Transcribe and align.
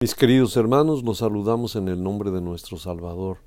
Mis 0.00 0.14
queridos 0.14 0.56
hermanos, 0.56 1.02
los 1.02 1.18
saludamos 1.18 1.74
en 1.74 1.88
el 1.88 2.00
nombre 2.00 2.30
de 2.30 2.40
nuestro 2.40 2.78
Salvador. 2.78 3.38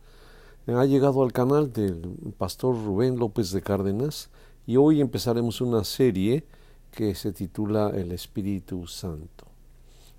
Ha 0.68 0.84
llegado 0.84 1.24
al 1.24 1.32
canal 1.32 1.72
del 1.72 2.02
pastor 2.38 2.76
Rubén 2.76 3.18
López 3.18 3.52
de 3.52 3.62
Cárdenas 3.62 4.30
y 4.68 4.76
hoy 4.76 5.00
empezaremos 5.00 5.62
una 5.62 5.86
serie 5.86 6.44
que 6.92 7.16
se 7.16 7.32
titula 7.32 7.92
El 7.92 8.12
Espíritu 8.12 8.86
Santo. 8.86 9.46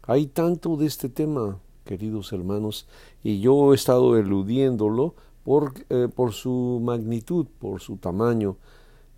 Hay 0.05 0.25
tanto 0.25 0.79
de 0.79 0.87
este 0.87 1.11
tema, 1.11 1.59
queridos 1.85 2.33
hermanos, 2.33 2.87
y 3.23 3.41
yo 3.41 3.75
he 3.75 3.77
estado 3.77 4.17
eludiéndolo 4.17 5.15
por, 5.45 5.75
eh, 5.91 6.09
su 6.31 6.81
magnitud, 6.83 7.47
por 7.59 7.83
su 7.83 7.99
tamaño 7.99 8.57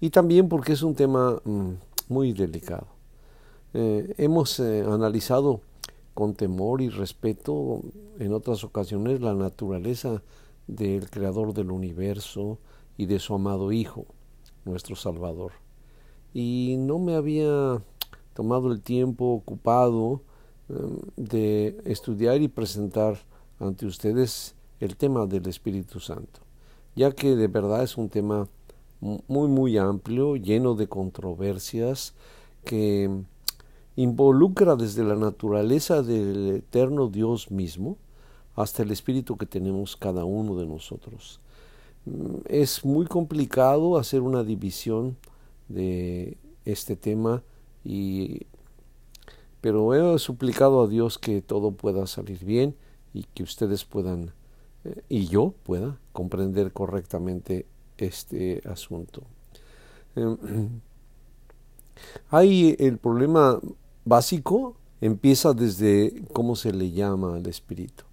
y 0.00 0.10
también 0.10 0.48
porque 0.48 0.72
es 0.72 0.82
un 0.82 0.96
tema 0.96 1.40
mm, 1.44 1.74
muy 2.08 2.32
delicado. 2.32 2.88
Eh, 3.72 4.14
hemos 4.18 4.58
eh, 4.58 4.84
analizado 4.84 5.60
con 6.14 6.34
temor 6.34 6.80
y 6.80 6.88
respeto 6.88 7.82
en 8.18 8.32
otras 8.32 8.64
ocasiones 8.64 9.20
la 9.20 9.34
naturaleza 9.34 10.22
del 10.66 11.10
Creador 11.10 11.52
del 11.52 11.70
universo 11.70 12.58
y 12.96 13.06
de 13.06 13.18
su 13.18 13.34
amado 13.34 13.72
Hijo, 13.72 14.06
nuestro 14.64 14.96
Salvador. 14.96 15.52
Y 16.32 16.76
no 16.78 16.98
me 16.98 17.16
había 17.16 17.82
tomado 18.34 18.72
el 18.72 18.80
tiempo 18.80 19.26
ocupado 19.26 20.22
em, 20.68 20.98
de 21.16 21.80
estudiar 21.84 22.40
y 22.40 22.48
presentar 22.48 23.18
ante 23.58 23.86
ustedes 23.86 24.54
el 24.80 24.96
tema 24.96 25.26
del 25.26 25.48
Espíritu 25.48 26.00
Santo, 26.00 26.40
ya 26.94 27.12
que 27.12 27.36
de 27.36 27.48
verdad 27.48 27.82
es 27.82 27.96
un 27.96 28.08
tema 28.08 28.48
muy 29.00 29.48
muy 29.48 29.76
amplio, 29.76 30.36
lleno 30.36 30.74
de 30.74 30.88
controversias 30.88 32.14
que 32.64 33.10
involucra 33.96 34.76
desde 34.76 35.04
la 35.04 35.16
naturaleza 35.16 36.02
del 36.02 36.56
eterno 36.56 37.08
Dios 37.08 37.50
mismo 37.50 37.96
hasta 38.56 38.82
el 38.82 38.90
espíritu 38.90 39.36
que 39.36 39.46
tenemos 39.46 39.96
cada 39.96 40.24
uno 40.24 40.56
de 40.56 40.66
nosotros. 40.66 41.40
Mm, 42.06 42.36
es 42.46 42.84
muy 42.84 43.06
complicado 43.06 43.98
hacer 43.98 44.20
una 44.20 44.44
división 44.44 45.16
de 45.68 46.36
este 46.64 46.96
tema 46.96 47.42
y 47.84 48.46
pero 49.60 49.94
he 49.94 50.18
suplicado 50.18 50.82
a 50.82 50.86
Dios 50.86 51.16
que 51.18 51.40
todo 51.40 51.70
pueda 51.70 52.06
salir 52.06 52.44
bien 52.44 52.76
y 53.14 53.24
que 53.32 53.42
ustedes 53.42 53.86
puedan 53.86 54.32
eh, 54.84 55.02
y 55.08 55.26
yo 55.26 55.54
pueda 55.62 55.98
comprender 56.12 56.70
correctamente 56.70 57.64
este 57.96 58.60
asunto. 58.66 59.22
Em, 60.16 60.36
hay 62.28 62.76
el 62.78 62.98
problema 62.98 63.58
básico 64.04 64.76
empieza 65.00 65.52
desde 65.52 66.24
cómo 66.32 66.56
se 66.56 66.72
le 66.72 66.90
llama 66.90 67.36
al 67.36 67.46
Espíritu. 67.46 68.04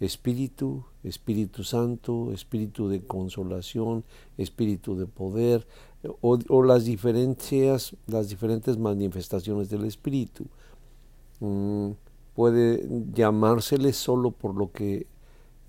Espíritu, 0.00 0.84
Espíritu 1.04 1.62
Santo, 1.62 2.32
Espíritu 2.32 2.88
de 2.88 3.02
consolación, 3.02 4.04
Espíritu 4.38 4.96
de 4.96 5.06
poder, 5.06 5.66
o, 6.22 6.62
las 6.62 6.84
diferencias, 6.84 7.94
las 8.06 8.28
diferentes 8.30 8.78
manifestaciones 8.78 9.68
del 9.68 9.84
Espíritu. 9.84 10.46
Mm, 11.40 11.90
puede 12.34 12.88
llamársele 13.12 13.92
solo 13.92 14.30
por 14.30 14.54
lo 14.54 14.72
que 14.72 15.06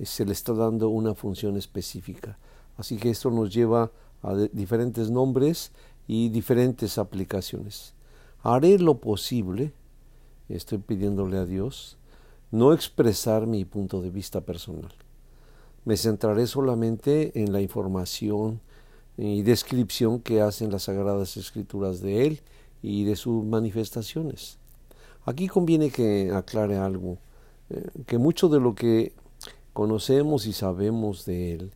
se 0.01 0.25
le 0.25 0.31
está 0.31 0.53
dando 0.53 0.89
una 0.89 1.13
función 1.13 1.57
específica. 1.57 2.37
Así 2.77 2.97
que 2.97 3.09
esto 3.09 3.29
nos 3.29 3.53
lleva 3.53 3.91
a 4.23 4.33
diferentes 4.53 5.11
nombres 5.11 5.71
y 6.07 6.29
diferentes 6.29 6.97
aplicaciones. 6.97 7.93
Haré 8.43 8.79
lo 8.79 8.99
posible, 8.99 9.71
estoy 10.49 10.79
pidiéndole 10.79 11.37
a 11.37 11.45
Dios, 11.45 11.97
no 12.49 12.73
expresar 12.73 13.45
mi 13.45 13.65
punto 13.65 14.01
de 14.01 14.09
vista 14.09 14.41
personal. 14.41 14.91
Me 15.85 15.95
centraré 15.95 16.47
solamente 16.47 17.39
en 17.41 17.53
la 17.53 17.61
información 17.61 18.59
y 19.15 19.43
descripción 19.43 20.19
que 20.19 20.41
hacen 20.41 20.71
las 20.71 20.83
sagradas 20.83 21.37
escrituras 21.37 22.01
de 22.01 22.25
Él 22.25 22.41
y 22.81 23.03
de 23.03 23.15
sus 23.15 23.43
manifestaciones. 23.43 24.57
Aquí 25.25 25.47
conviene 25.47 25.91
que 25.91 26.31
aclare 26.33 26.77
algo, 26.77 27.19
eh, 27.69 27.87
que 28.07 28.17
mucho 28.17 28.49
de 28.49 28.59
lo 28.59 28.73
que 28.73 29.13
conocemos 29.71 30.47
y 30.47 30.53
sabemos 30.53 31.25
de 31.25 31.53
Él 31.53 31.71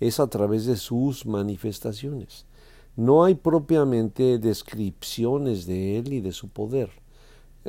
es 0.00 0.18
a 0.18 0.28
través 0.28 0.64
de 0.64 0.76
sus 0.76 1.26
manifestaciones. 1.26 2.46
No 2.96 3.24
hay 3.24 3.34
propiamente 3.34 4.38
descripciones 4.38 5.66
de 5.66 5.98
él 5.98 6.12
y 6.12 6.20
de 6.20 6.32
su 6.32 6.48
poder. 6.48 6.90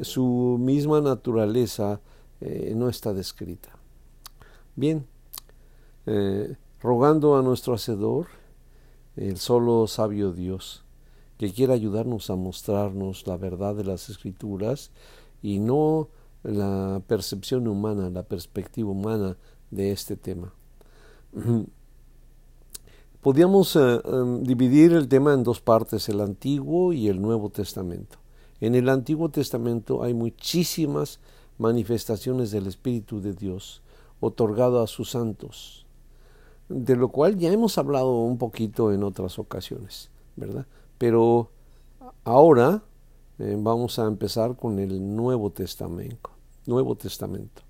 Su 0.01 0.57
misma 0.59 1.01
naturaleza 1.01 2.01
eh, 2.39 2.73
no 2.75 2.89
está 2.89 3.13
descrita. 3.13 3.69
Bien, 4.75 5.05
eh, 6.05 6.55
rogando 6.81 7.37
a 7.37 7.41
nuestro 7.41 7.75
Hacedor, 7.75 8.27
el 9.15 9.37
solo 9.37 9.87
sabio 9.87 10.31
Dios, 10.31 10.83
que 11.37 11.51
quiera 11.51 11.73
ayudarnos 11.73 12.29
a 12.29 12.35
mostrarnos 12.35 13.27
la 13.27 13.37
verdad 13.37 13.75
de 13.75 13.83
las 13.83 14.09
Escrituras 14.09 14.91
y 15.41 15.59
no 15.59 16.09
la 16.43 17.01
percepción 17.07 17.67
humana, 17.67 18.09
la 18.09 18.23
perspectiva 18.23 18.89
humana 18.89 19.37
de 19.69 19.91
este 19.91 20.15
tema. 20.15 20.53
Podríamos 23.21 23.75
eh, 23.75 24.01
em, 24.03 24.43
dividir 24.43 24.93
el 24.93 25.07
tema 25.07 25.33
en 25.33 25.43
dos 25.43 25.61
partes, 25.61 26.09
el 26.09 26.21
Antiguo 26.21 26.91
y 26.91 27.07
el 27.07 27.21
Nuevo 27.21 27.49
Testamento. 27.49 28.17
En 28.59 28.73
el 28.73 28.89
Antiguo 28.89 29.29
Testamento 29.29 30.03
hay 30.03 30.15
muchísimas 30.15 31.19
manifestaciones 31.59 32.49
del 32.49 32.65
Espíritu 32.65 33.21
de 33.21 33.33
Dios 33.33 33.83
otorgado 34.19 34.81
a 34.81 34.87
sus 34.87 35.11
santos, 35.11 35.85
de 36.67 36.95
lo 36.95 37.09
cual 37.09 37.37
ya 37.37 37.51
hemos 37.51 37.77
hablado 37.77 38.21
un 38.21 38.39
poquito 38.39 38.91
en 38.91 39.03
otras 39.03 39.37
ocasiones, 39.37 40.09
¿verdad? 40.35 40.65
Pero 40.97 41.51
ahora 42.23 42.83
eh, 43.37 43.55
vamos 43.57 43.99
a 43.99 44.05
empezar 44.05 44.55
con 44.55 44.79
el 44.79 45.15
Nuevo 45.15 45.51
Testamento, 45.51 46.31
Nuevo 46.65 46.95
Testamento, 46.95 47.61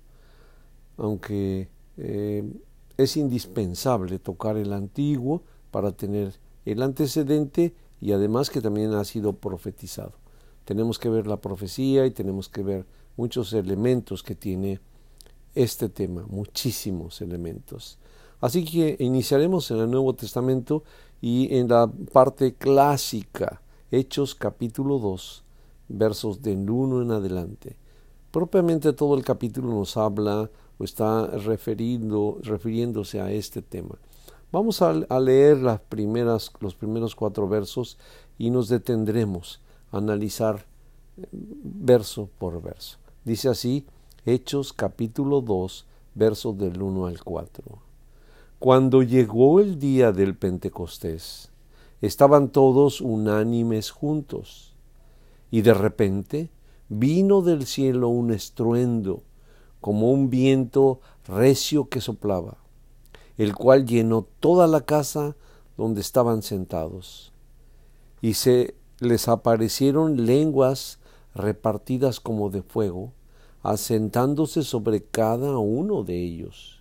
aunque 0.96 1.68
eh, 1.98 2.50
es 2.96 3.16
indispensable 3.16 4.18
tocar 4.18 4.56
el 4.56 4.72
antiguo 4.72 5.42
para 5.70 5.92
tener 5.92 6.38
el 6.64 6.82
antecedente 6.82 7.74
y 8.00 8.12
además 8.12 8.50
que 8.50 8.60
también 8.60 8.92
ha 8.94 9.04
sido 9.04 9.32
profetizado. 9.34 10.12
Tenemos 10.64 10.98
que 10.98 11.08
ver 11.08 11.26
la 11.26 11.40
profecía 11.40 12.06
y 12.06 12.10
tenemos 12.10 12.48
que 12.48 12.62
ver 12.62 12.86
muchos 13.16 13.52
elementos 13.52 14.22
que 14.22 14.34
tiene 14.34 14.80
este 15.54 15.88
tema, 15.88 16.24
muchísimos 16.28 17.20
elementos. 17.20 17.98
Así 18.40 18.64
que 18.64 18.96
iniciaremos 18.98 19.70
en 19.70 19.78
el 19.78 19.90
Nuevo 19.90 20.14
Testamento 20.14 20.82
y 21.20 21.56
en 21.56 21.68
la 21.68 21.90
parte 22.12 22.54
clásica, 22.54 23.62
Hechos 23.90 24.34
capítulo 24.34 24.98
2, 24.98 25.44
versos 25.88 26.42
del 26.42 26.68
1 26.68 27.02
en 27.02 27.10
adelante. 27.12 27.76
Propiamente 28.30 28.92
todo 28.94 29.14
el 29.14 29.24
capítulo 29.24 29.68
nos 29.68 29.96
habla 29.96 30.50
está 30.84 31.26
referindo, 31.26 32.38
refiriéndose 32.42 33.20
a 33.20 33.30
este 33.30 33.62
tema. 33.62 33.96
Vamos 34.50 34.82
a, 34.82 34.92
leer 35.18 35.58
las 35.58 35.80
primeras, 35.80 36.52
los 36.60 36.74
primeros 36.74 37.14
cuatro 37.14 37.48
versos 37.48 37.98
y 38.36 38.50
nos 38.50 38.68
detendremos 38.68 39.62
a 39.90 39.98
analizar 39.98 40.66
eh, 41.16 41.26
verso 41.32 42.28
por 42.38 42.60
verso. 42.60 42.98
Dice 43.24 43.48
así, 43.48 43.86
Hechos 44.26 44.72
capítulo 44.72 45.40
2, 45.40 45.86
versos 46.14 46.58
del 46.58 46.82
1 46.82 47.06
al 47.06 47.24
4. 47.24 47.64
Cuando 48.58 49.02
llegó 49.02 49.58
el 49.60 49.78
día 49.78 50.12
del 50.12 50.36
Pentecostés, 50.36 51.50
estaban 52.02 52.50
todos 52.50 53.00
unánimes 53.00 53.90
juntos, 53.90 54.74
y 55.50 55.62
de 55.62 55.74
repente 55.74 56.50
vino 56.88 57.42
del 57.42 57.66
cielo 57.66 58.08
un 58.08 58.32
estruendo, 58.32 59.22
como 59.82 60.12
un 60.12 60.30
viento 60.30 61.00
recio 61.26 61.88
que 61.88 62.00
soplaba, 62.00 62.56
el 63.36 63.54
cual 63.54 63.84
llenó 63.84 64.26
toda 64.40 64.66
la 64.66 64.82
casa 64.82 65.36
donde 65.76 66.00
estaban 66.00 66.42
sentados. 66.42 67.32
Y 68.20 68.34
se 68.34 68.76
les 69.00 69.26
aparecieron 69.26 70.24
lenguas 70.24 71.00
repartidas 71.34 72.20
como 72.20 72.48
de 72.48 72.62
fuego, 72.62 73.12
asentándose 73.62 74.62
sobre 74.62 75.02
cada 75.02 75.58
uno 75.58 76.04
de 76.04 76.22
ellos. 76.22 76.80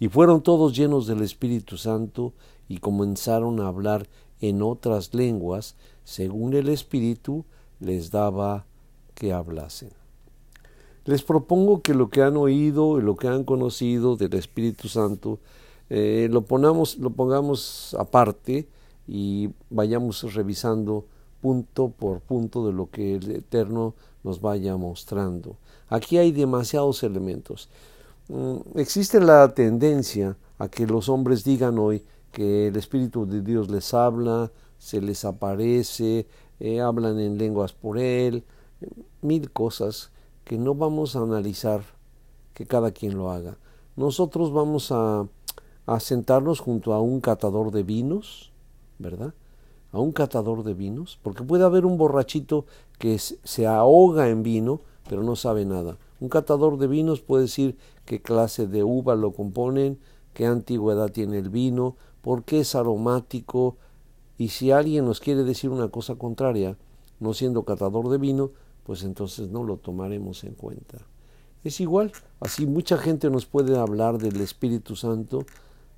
Y 0.00 0.08
fueron 0.08 0.42
todos 0.42 0.76
llenos 0.76 1.06
del 1.06 1.22
Espíritu 1.22 1.76
Santo 1.76 2.32
y 2.68 2.78
comenzaron 2.78 3.60
a 3.60 3.68
hablar 3.68 4.08
en 4.40 4.60
otras 4.60 5.14
lenguas, 5.14 5.76
según 6.02 6.54
el 6.54 6.68
Espíritu 6.68 7.44
les 7.78 8.10
daba 8.10 8.66
que 9.14 9.32
hablasen. 9.32 10.03
Les 11.04 11.22
propongo 11.22 11.82
que 11.82 11.94
lo 11.94 12.08
que 12.08 12.22
han 12.22 12.36
oído 12.36 12.98
y 12.98 13.02
lo 13.02 13.16
que 13.16 13.28
han 13.28 13.44
conocido 13.44 14.16
del 14.16 14.34
Espíritu 14.34 14.88
Santo 14.88 15.38
lo, 15.90 16.42
ponamos, 16.42 16.96
lo 16.96 17.10
pongamos 17.10 17.94
aparte 17.98 18.66
y 19.06 19.50
vayamos 19.70 20.34
revisando 20.34 21.04
punto 21.44 21.90
por 21.90 22.20
punto 22.20 22.66
de 22.66 22.72
lo 22.72 22.88
que 22.88 23.16
el 23.16 23.30
Eterno 23.30 23.94
nos 24.22 24.40
vaya 24.40 24.78
mostrando. 24.78 25.58
Aquí 25.88 26.16
hay 26.16 26.32
demasiados 26.32 27.02
elementos. 27.02 27.68
Mm, 28.28 28.78
existe 28.78 29.20
la 29.20 29.52
tendencia 29.52 30.38
a 30.58 30.68
que 30.68 30.86
los 30.86 31.10
hombres 31.10 31.44
digan 31.44 31.78
hoy 31.78 32.02
que 32.32 32.68
el 32.68 32.76
Espíritu 32.76 33.26
de 33.26 33.42
Dios 33.42 33.70
les 33.70 33.92
habla, 33.92 34.50
se 34.78 35.02
les 35.02 35.26
aparece, 35.26 36.26
eh, 36.60 36.80
hablan 36.80 37.20
en 37.20 37.36
lenguas 37.36 37.74
por 37.74 37.98
Él, 37.98 38.42
mil 39.20 39.50
cosas 39.50 40.10
que 40.44 40.58
no 40.58 40.74
vamos 40.74 41.16
a 41.16 41.20
analizar 41.20 41.82
que 42.52 42.66
cada 42.66 42.92
quien 42.92 43.16
lo 43.16 43.30
haga. 43.30 43.56
Nosotros 43.96 44.52
vamos 44.52 44.90
a, 44.90 45.26
sentarnos 46.00 46.60
junto 46.60 46.94
a 46.94 47.00
un 47.00 47.20
catador 47.20 47.70
de 47.70 47.82
vinos, 47.82 48.52
¿verdad? 48.98 49.34
A 49.92 49.98
un 49.98 50.12
catador 50.12 50.64
de 50.64 50.74
vinos, 50.74 51.18
porque 51.22 51.44
puede 51.44 51.64
haber 51.64 51.84
un 51.84 51.98
borrachito 51.98 52.64
que 52.98 53.18
se 53.18 53.66
ahoga 53.66 54.28
en 54.28 54.42
vino, 54.42 54.80
pero 55.08 55.22
no 55.22 55.36
sabe 55.36 55.64
nada. 55.64 55.98
Un 56.20 56.28
catador 56.28 56.78
de 56.78 56.86
vinos 56.86 57.20
puede 57.20 57.42
decir 57.42 57.76
qué 58.04 58.20
clase 58.22 58.66
de 58.66 58.82
uva 58.82 59.14
lo 59.14 59.32
componen, 59.32 59.98
qué 60.32 60.46
antigüedad 60.46 61.12
tiene 61.12 61.38
el 61.38 61.50
vino, 61.50 61.96
por 62.22 62.44
qué 62.44 62.60
es 62.60 62.74
aromático, 62.74 63.76
y 64.38 64.48
si 64.48 64.70
alguien 64.72 65.04
nos 65.04 65.20
quiere 65.20 65.44
decir 65.44 65.70
una 65.70 65.88
cosa 65.88 66.16
contraria, 66.16 66.76
no 67.20 67.34
siendo 67.34 67.64
catador 67.64 68.08
de 68.08 68.18
vino, 68.18 68.50
pues 68.84 69.02
entonces 69.02 69.50
no 69.50 69.64
lo 69.64 69.76
tomaremos 69.76 70.44
en 70.44 70.54
cuenta. 70.54 70.98
Es 71.64 71.80
igual, 71.80 72.12
así 72.40 72.66
mucha 72.66 72.98
gente 72.98 73.30
nos 73.30 73.46
puede 73.46 73.78
hablar 73.78 74.18
del 74.18 74.40
Espíritu 74.40 74.96
Santo 74.96 75.46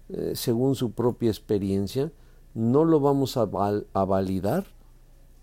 eh, 0.09 0.33
según 0.35 0.77
su 0.77 0.93
propia 0.93 1.31
experiencia, 1.31 2.13
no 2.55 2.85
lo 2.85 3.01
vamos 3.01 3.37
a, 3.37 3.49
a 3.93 4.05
validar 4.05 4.65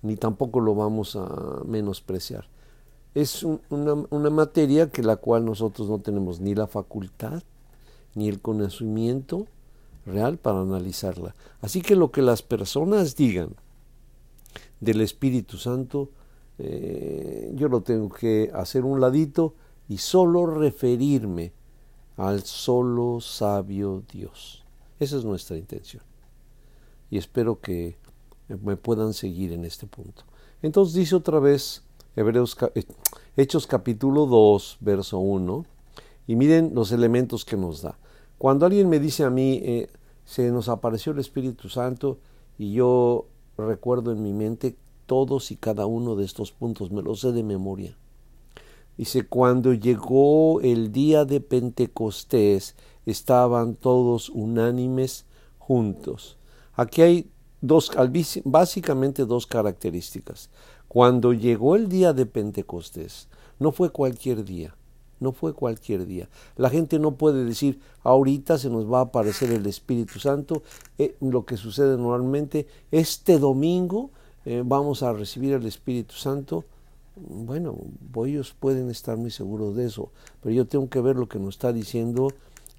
ni 0.02 0.16
tampoco 0.16 0.60
lo 0.60 0.76
vamos 0.76 1.16
a 1.16 1.62
menospreciar 1.66 2.48
es 3.14 3.44
una, 3.44 4.30
materia 4.30 4.90
que 4.90 5.04
la 5.04 5.18
cual 5.18 5.46
nosotros 5.46 5.90
no 5.90 6.00
tenemos 6.00 6.40
ni 6.40 6.56
la 6.56 6.68
facultad 6.68 7.44
ni 8.16 8.28
el 8.28 8.42
conocimiento 8.42 9.48
real 10.06 10.38
para 10.38 10.62
analizarla. 10.62 11.36
Así 11.62 11.82
que 11.82 11.96
lo 11.96 12.12
que 12.12 12.22
las 12.22 12.42
personas 12.42 13.16
digan 13.16 13.56
del 14.80 15.02
Espíritu 15.02 15.58
Santo, 15.58 16.10
eh, 16.60 17.52
yo 17.56 17.68
lo 17.68 17.82
tengo 17.82 18.10
que 18.10 18.52
hacer 18.54 18.86
un 18.86 19.02
ladito 19.02 19.56
y 19.88 19.98
solo 19.98 20.46
referirme 20.46 21.52
al 22.18 22.44
solo 22.44 23.20
sabio 23.22 24.04
Dios. 24.12 24.64
Esa 25.00 25.18
es 25.18 25.26
nuestra 25.26 25.58
intención. 25.58 26.04
Y 27.10 27.18
espero 27.18 27.60
que 27.60 27.98
me 28.48 28.76
puedan 28.76 29.14
seguir 29.14 29.52
en 29.54 29.66
este 29.66 29.88
punto. 29.88 30.24
Entonces 30.62 30.96
dice 30.96 31.16
otra 31.16 31.40
vez 31.40 31.84
Hebreos, 32.16 32.56
eh, 32.76 32.84
Hechos 33.36 33.66
capítulo 33.66 34.28
2, 34.28 34.78
verso 34.82 35.18
1, 35.20 35.66
y 36.28 36.36
miren 36.36 36.72
los 36.76 36.92
elementos 36.92 37.44
que 37.44 37.58
nos 37.58 37.82
da. 37.82 37.98
Cuando 38.38 38.66
alguien 38.66 38.88
me 38.90 39.00
dice 39.00 39.24
a 39.24 39.30
mí, 39.30 39.62
eh, 39.64 39.90
se 40.26 40.52
nos 40.52 40.70
apareció 40.70 41.12
el 41.12 41.20
Espíritu 41.20 41.70
Santo, 41.70 42.20
y 42.58 42.74
yo 42.74 43.26
recuerdo 43.58 44.12
en 44.12 44.22
mi 44.22 44.32
mente 44.32 44.76
todos 45.14 45.52
y 45.52 45.58
cada 45.58 45.86
uno 45.86 46.16
de 46.16 46.26
estos 46.26 46.52
puntos, 46.52 46.90
me 46.90 47.04
los 47.04 47.20
sé 47.20 47.32
de 47.34 47.44
memoria. 47.44 47.96
Dice, 48.98 49.28
cuando 49.28 49.72
llegó 49.72 50.60
el 50.62 50.92
día 50.92 51.24
de 51.24 51.40
Pentecostés, 51.40 52.76
estaban 53.06 53.76
todos 53.76 54.30
unánimes 54.30 55.28
juntos. 55.60 56.40
Aquí 56.74 57.04
hay 57.04 57.30
dos, 57.62 57.92
básicamente 58.44 59.28
dos 59.28 59.46
características. 59.46 60.50
Cuando 60.88 61.32
llegó 61.32 61.76
el 61.76 61.90
día 61.90 62.12
de 62.14 62.26
Pentecostés, 62.26 63.28
no 63.60 63.72
fue 63.72 63.92
cualquier 63.92 64.44
día, 64.44 64.76
no 65.20 65.32
fue 65.32 65.54
cualquier 65.54 66.08
día. 66.08 66.28
La 66.56 66.72
gente 66.72 66.98
no 66.98 67.18
puede 67.18 67.46
decir, 67.46 67.80
ahorita 68.02 68.58
se 68.58 68.72
nos 68.72 68.92
va 68.92 68.98
a 68.98 69.04
aparecer 69.04 69.52
el 69.52 69.68
Espíritu 69.68 70.18
Santo. 70.18 70.64
Eh, 70.98 71.16
lo 71.22 71.46
que 71.46 71.56
sucede 71.56 71.98
normalmente, 71.98 72.66
este 72.90 73.38
domingo 73.38 74.10
eh, 74.46 74.64
vamos 74.66 75.04
a 75.04 75.14
recibir 75.14 75.54
el 75.54 75.66
Espíritu 75.66 76.16
Santo. 76.16 76.66
Bueno, 77.16 77.78
ellos 78.26 78.56
pueden 78.60 78.90
estar 78.90 79.18
muy 79.18 79.32
seguros 79.32 79.76
de 79.76 79.86
eso, 79.86 80.12
pero 80.42 80.54
yo 80.54 80.66
tengo 80.66 80.90
que 80.90 81.02
ver 81.02 81.16
lo 81.16 81.30
que 81.30 81.40
nos 81.40 81.56
está 81.56 81.72
diciendo, 81.72 82.30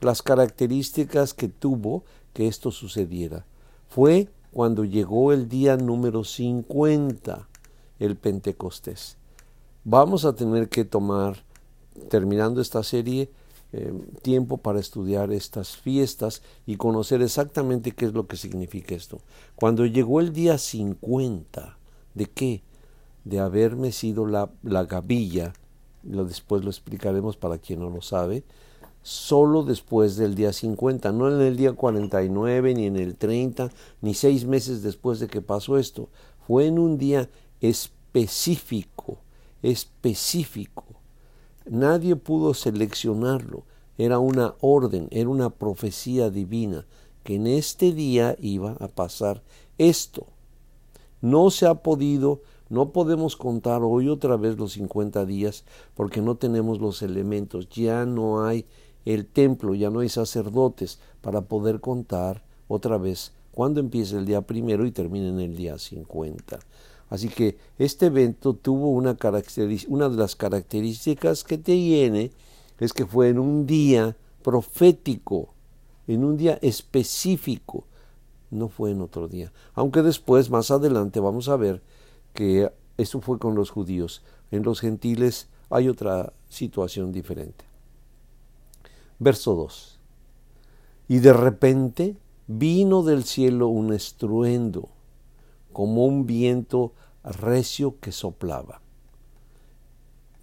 las 0.00 0.22
características 0.22 1.34
que 1.34 1.48
tuvo 1.48 2.04
que 2.32 2.48
esto 2.48 2.70
sucediera. 2.70 3.46
Fue 3.88 4.28
cuando 4.52 4.84
llegó 4.84 5.32
el 5.32 5.48
día 5.48 5.76
número 5.76 6.24
50 6.24 7.48
el 7.98 8.16
Pentecostés. 8.16 9.16
Vamos 9.84 10.24
a 10.24 10.34
tener 10.34 10.68
que 10.68 10.84
tomar, 10.84 11.44
terminando 12.08 12.60
esta 12.60 12.82
serie, 12.82 13.30
eh, 13.76 13.92
tiempo 14.22 14.58
para 14.58 14.78
estudiar 14.78 15.32
estas 15.32 15.76
fiestas 15.76 16.42
y 16.64 16.76
conocer 16.76 17.22
exactamente 17.22 17.90
qué 17.90 18.04
es 18.04 18.12
lo 18.12 18.28
que 18.28 18.36
significa 18.36 18.94
esto. 18.94 19.18
Cuando 19.56 19.84
llegó 19.84 20.20
el 20.20 20.32
día 20.32 20.58
50, 20.58 21.76
¿de 22.14 22.26
qué? 22.26 22.62
De 23.24 23.40
haberme 23.40 23.90
sido 23.90 24.26
la, 24.26 24.48
la 24.62 24.84
gavilla, 24.84 25.54
después 26.04 26.62
lo 26.62 26.70
explicaremos 26.70 27.36
para 27.36 27.58
quien 27.58 27.80
no 27.80 27.90
lo 27.90 28.00
sabe, 28.00 28.44
solo 29.02 29.64
después 29.64 30.14
del 30.14 30.36
día 30.36 30.52
50, 30.52 31.10
no 31.10 31.28
en 31.28 31.40
el 31.40 31.56
día 31.56 31.72
49, 31.72 32.74
ni 32.74 32.86
en 32.86 32.96
el 32.96 33.16
30, 33.16 33.72
ni 34.02 34.14
seis 34.14 34.44
meses 34.44 34.84
después 34.84 35.18
de 35.18 35.26
que 35.26 35.42
pasó 35.42 35.78
esto. 35.78 36.10
Fue 36.46 36.66
en 36.66 36.78
un 36.78 36.96
día 36.96 37.28
específico, 37.60 39.18
específico. 39.62 40.84
Nadie 41.66 42.14
pudo 42.16 42.52
seleccionarlo, 42.52 43.64
era 43.96 44.18
una 44.18 44.54
orden, 44.60 45.08
era 45.10 45.28
una 45.30 45.50
profecía 45.50 46.28
divina, 46.28 46.84
que 47.22 47.36
en 47.36 47.46
este 47.46 47.92
día 47.92 48.36
iba 48.38 48.72
a 48.80 48.88
pasar 48.88 49.42
esto. 49.78 50.26
No 51.22 51.50
se 51.50 51.66
ha 51.66 51.76
podido, 51.76 52.42
no 52.68 52.90
podemos 52.92 53.36
contar 53.36 53.82
hoy 53.82 54.10
otra 54.10 54.36
vez 54.36 54.58
los 54.58 54.72
50 54.72 55.24
días 55.24 55.64
porque 55.94 56.20
no 56.20 56.36
tenemos 56.36 56.80
los 56.80 57.00
elementos, 57.00 57.70
ya 57.70 58.04
no 58.04 58.44
hay 58.44 58.66
el 59.06 59.26
templo, 59.26 59.74
ya 59.74 59.88
no 59.88 60.00
hay 60.00 60.10
sacerdotes 60.10 60.98
para 61.22 61.42
poder 61.42 61.80
contar 61.80 62.44
otra 62.68 62.98
vez 62.98 63.32
cuando 63.52 63.80
empieza 63.80 64.18
el 64.18 64.26
día 64.26 64.42
primero 64.42 64.84
y 64.84 64.90
termina 64.90 65.28
en 65.28 65.40
el 65.40 65.56
día 65.56 65.78
50. 65.78 66.58
Así 67.10 67.28
que 67.28 67.56
este 67.78 68.06
evento 68.06 68.54
tuvo 68.54 68.90
una, 68.90 69.16
una 69.88 70.08
de 70.08 70.16
las 70.16 70.36
características 70.36 71.44
que 71.44 71.58
tiene 71.58 72.32
es 72.80 72.92
que 72.92 73.06
fue 73.06 73.28
en 73.28 73.38
un 73.38 73.66
día 73.66 74.16
profético, 74.42 75.48
en 76.06 76.24
un 76.24 76.36
día 76.36 76.58
específico, 76.60 77.84
no 78.50 78.68
fue 78.68 78.90
en 78.90 79.00
otro 79.00 79.28
día. 79.28 79.52
Aunque 79.74 80.02
después, 80.02 80.50
más 80.50 80.70
adelante, 80.70 81.20
vamos 81.20 81.48
a 81.48 81.56
ver 81.56 81.82
que 82.32 82.70
eso 82.96 83.20
fue 83.20 83.38
con 83.38 83.54
los 83.54 83.70
judíos. 83.70 84.22
En 84.50 84.62
los 84.62 84.80
gentiles 84.80 85.48
hay 85.70 85.88
otra 85.88 86.32
situación 86.48 87.12
diferente. 87.12 87.64
Verso 89.18 89.54
2. 89.54 89.98
Y 91.08 91.18
de 91.18 91.32
repente 91.32 92.16
vino 92.46 93.02
del 93.02 93.24
cielo 93.24 93.68
un 93.68 93.92
estruendo 93.92 94.88
como 95.74 96.06
un 96.06 96.24
viento 96.24 96.94
recio 97.22 98.00
que 98.00 98.12
soplaba. 98.12 98.80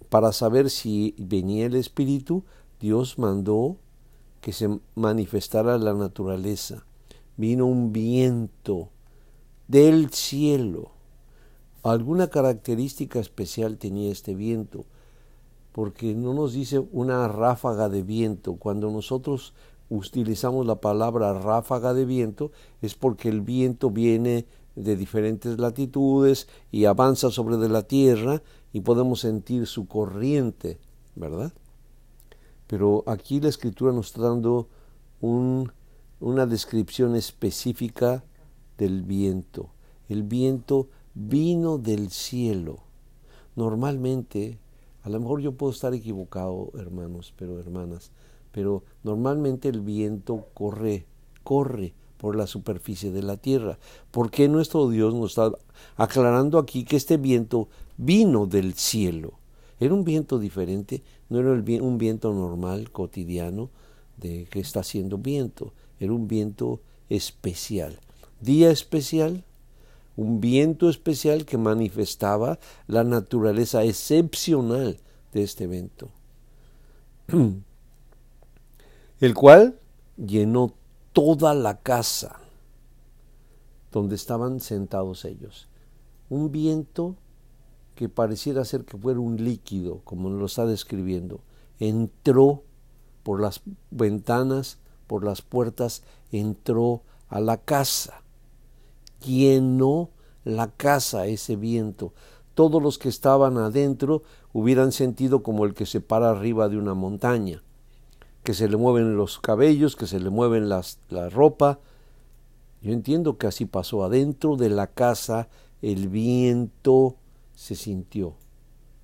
Para 0.08 0.32
saber 0.32 0.70
si 0.70 1.16
venía 1.18 1.66
el 1.66 1.74
Espíritu, 1.74 2.44
Dios 2.78 3.18
mandó 3.18 3.78
que 4.40 4.52
se 4.52 4.78
manifestara 4.94 5.78
la 5.78 5.94
naturaleza. 5.94 6.84
Vino 7.36 7.66
un 7.66 7.92
viento 7.92 8.90
del 9.68 10.10
cielo. 10.10 10.90
Alguna 11.82 12.28
característica 12.28 13.18
especial 13.18 13.78
tenía 13.78 14.12
este 14.12 14.34
viento, 14.34 14.84
porque 15.72 16.14
no 16.14 16.34
nos 16.34 16.52
dice 16.52 16.78
una 16.92 17.26
ráfaga 17.26 17.88
de 17.88 18.02
viento. 18.02 18.56
Cuando 18.56 18.90
nosotros 18.90 19.54
utilizamos 19.88 20.66
la 20.66 20.80
palabra 20.80 21.32
ráfaga 21.32 21.94
de 21.94 22.04
viento, 22.04 22.50
es 22.82 22.94
porque 22.94 23.28
el 23.28 23.40
viento 23.40 23.90
viene 23.90 24.46
de 24.74 24.96
diferentes 24.96 25.58
latitudes 25.58 26.48
y 26.70 26.86
avanza 26.86 27.30
sobre 27.30 27.56
la 27.68 27.82
tierra 27.82 28.42
y 28.72 28.80
podemos 28.80 29.20
sentir 29.20 29.66
su 29.66 29.86
corriente, 29.86 30.78
¿verdad? 31.14 31.52
Pero 32.66 33.04
aquí 33.06 33.40
la 33.40 33.48
escritura 33.48 33.92
nos 33.92 34.06
está 34.06 34.22
dando 34.22 34.68
una 35.20 36.46
descripción 36.46 37.16
específica 37.16 38.24
del 38.78 39.02
viento. 39.02 39.70
El 40.08 40.22
viento 40.22 40.88
vino 41.14 41.78
del 41.78 42.10
cielo. 42.10 42.78
Normalmente, 43.56 44.58
a 45.02 45.10
lo 45.10 45.20
mejor 45.20 45.42
yo 45.42 45.52
puedo 45.52 45.72
estar 45.72 45.92
equivocado, 45.92 46.72
hermanos, 46.78 47.34
pero 47.36 47.60
hermanas, 47.60 48.10
pero 48.52 48.84
normalmente 49.02 49.68
el 49.68 49.82
viento 49.82 50.46
corre, 50.54 51.06
corre 51.42 51.94
por 52.22 52.36
la 52.36 52.46
superficie 52.46 53.10
de 53.10 53.24
la 53.24 53.36
tierra. 53.36 53.80
Porque 54.12 54.48
nuestro 54.48 54.88
Dios 54.88 55.12
nos 55.12 55.32
está 55.32 55.50
aclarando 55.96 56.56
aquí 56.56 56.84
que 56.84 56.94
este 56.94 57.16
viento 57.16 57.68
vino 57.96 58.46
del 58.46 58.74
cielo. 58.74 59.32
Era 59.80 59.92
un 59.92 60.04
viento 60.04 60.38
diferente, 60.38 61.02
no 61.28 61.40
era 61.40 61.50
un 61.50 61.98
viento 61.98 62.32
normal, 62.32 62.92
cotidiano, 62.92 63.70
de 64.18 64.46
que 64.48 64.60
está 64.60 64.80
haciendo 64.80 65.18
viento. 65.18 65.72
Era 65.98 66.12
un 66.12 66.28
viento 66.28 66.78
especial. 67.08 67.98
Día 68.40 68.70
especial, 68.70 69.42
un 70.14 70.40
viento 70.40 70.88
especial 70.88 71.44
que 71.44 71.58
manifestaba 71.58 72.60
la 72.86 73.02
naturaleza 73.02 73.82
excepcional 73.82 75.00
de 75.32 75.42
este 75.42 75.64
evento, 75.64 76.08
el 79.20 79.34
cual 79.34 79.80
llenó 80.16 80.74
toda 81.12 81.54
la 81.54 81.78
casa 81.80 82.40
donde 83.90 84.14
estaban 84.14 84.60
sentados 84.60 85.24
ellos. 85.24 85.68
Un 86.30 86.50
viento 86.50 87.16
que 87.94 88.08
pareciera 88.08 88.64
ser 88.64 88.84
que 88.84 88.96
fuera 88.96 89.20
un 89.20 89.36
líquido, 89.44 90.00
como 90.04 90.30
lo 90.30 90.46
está 90.46 90.64
describiendo, 90.64 91.40
entró 91.78 92.62
por 93.22 93.40
las 93.40 93.60
ventanas, 93.90 94.78
por 95.06 95.24
las 95.24 95.42
puertas, 95.42 96.02
entró 96.30 97.02
a 97.28 97.40
la 97.40 97.58
casa, 97.58 98.22
llenó 99.24 100.10
la 100.44 100.68
casa 100.68 101.26
ese 101.26 101.56
viento. 101.56 102.14
Todos 102.54 102.82
los 102.82 102.98
que 102.98 103.10
estaban 103.10 103.58
adentro 103.58 104.22
hubieran 104.54 104.92
sentido 104.92 105.42
como 105.42 105.64
el 105.66 105.74
que 105.74 105.86
se 105.86 106.00
para 106.00 106.30
arriba 106.30 106.68
de 106.68 106.78
una 106.78 106.94
montaña 106.94 107.62
que 108.42 108.54
se 108.54 108.68
le 108.68 108.76
mueven 108.76 109.16
los 109.16 109.38
cabellos, 109.38 109.96
que 109.96 110.06
se 110.06 110.20
le 110.20 110.30
mueven 110.30 110.68
la 110.68 111.28
ropa. 111.30 111.80
Yo 112.80 112.92
entiendo 112.92 113.38
que 113.38 113.46
así 113.46 113.66
pasó. 113.66 114.04
Adentro 114.04 114.56
de 114.56 114.68
la 114.68 114.88
casa 114.88 115.48
el 115.82 116.08
viento 116.08 117.16
se 117.54 117.74
sintió, 117.74 118.34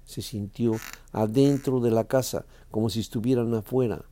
se 0.04 0.22
sintió 0.22 0.72
adentro 1.12 1.80
de 1.80 1.90
la 1.90 2.04
casa, 2.04 2.46
como 2.70 2.88
si 2.88 3.00
estuvieran 3.00 3.52
afuera. 3.54 4.04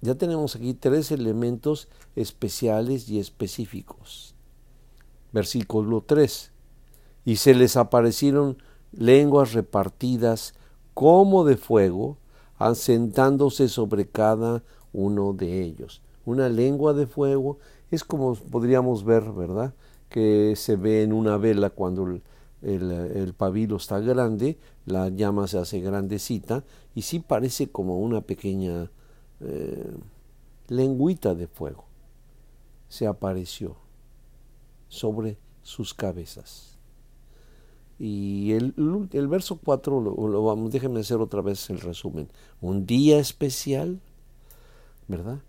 Ya 0.00 0.14
tenemos 0.14 0.56
aquí 0.56 0.74
tres 0.74 1.10
elementos 1.10 1.88
especiales 2.16 3.08
y 3.08 3.18
específicos. 3.18 4.34
Versículo 5.32 6.02
3. 6.02 6.50
Y 7.24 7.36
se 7.36 7.54
les 7.54 7.76
aparecieron 7.76 8.58
lenguas 8.92 9.52
repartidas 9.52 10.54
como 10.92 11.44
de 11.44 11.56
fuego, 11.56 12.18
asentándose 12.64 13.68
sobre 13.68 14.06
cada 14.08 14.62
uno 14.94 15.34
de 15.34 15.60
ellos. 15.60 16.00
Una 16.24 16.48
lengua 16.48 16.94
de 16.94 17.06
fuego 17.06 17.58
es 17.90 18.04
como 18.04 18.34
podríamos 18.34 19.04
ver, 19.04 19.30
¿verdad? 19.32 19.74
Que 20.08 20.54
se 20.56 20.76
ve 20.76 21.02
en 21.02 21.12
una 21.12 21.36
vela 21.36 21.68
cuando 21.68 22.20
el, 22.62 23.34
pabilo 23.36 23.76
está 23.76 24.00
grande, 24.00 24.58
la 24.86 25.10
llama 25.10 25.46
se 25.46 25.58
hace 25.58 25.80
grandecita 25.80 26.64
y 26.94 27.02
sí 27.02 27.20
parece 27.20 27.68
como 27.70 27.98
una 27.98 28.22
pequeña 28.22 28.90
eh, 29.40 29.92
lengüita 30.68 31.34
de 31.34 31.46
fuego. 31.46 31.84
Se 32.88 33.06
apareció 33.06 33.76
sobre 34.88 35.36
sus 35.60 35.92
cabezas. 35.92 36.73
Y 37.98 38.52
el, 38.52 38.74
el 39.12 39.28
verso 39.28 39.58
4 39.62 40.00
lo, 40.00 40.44
vamos, 40.44 40.72
déjenme 40.72 41.00
hacer 41.00 41.18
otra 41.18 41.42
vez 41.42 41.70
el 41.70 41.80
resumen. 41.80 42.28
Un 42.60 42.86
día 42.86 43.18
especial, 43.18 44.00
¿verdad? 45.06 45.40